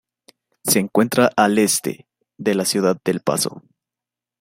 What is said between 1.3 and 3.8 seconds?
al este de la ciudad de El Paso.